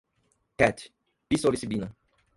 [0.57, 0.77] khat,
[1.29, 1.93] psilocibina